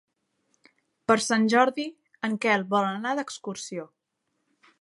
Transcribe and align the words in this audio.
Per 1.11 1.17
Sant 1.25 1.45
Jordi 1.55 1.87
en 2.29 2.39
Quel 2.47 2.67
vol 2.75 2.91
anar 2.95 3.15
d'excursió. 3.21 3.91